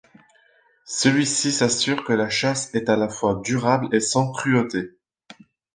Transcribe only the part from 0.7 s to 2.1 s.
Celui-ci s'assure